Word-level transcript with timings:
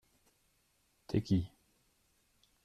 T’es 1.05 1.21
qui? 1.21 1.51